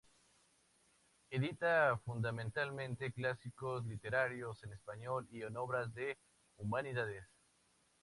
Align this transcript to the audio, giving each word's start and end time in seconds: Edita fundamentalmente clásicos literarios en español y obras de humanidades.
Edita 1.29 1.95
fundamentalmente 2.03 3.11
clásicos 3.13 3.85
literarios 3.85 4.63
en 4.63 4.73
español 4.73 5.27
y 5.29 5.43
obras 5.43 5.93
de 5.93 6.17
humanidades. 6.57 7.27